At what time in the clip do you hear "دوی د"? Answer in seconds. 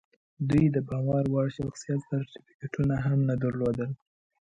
0.49-0.77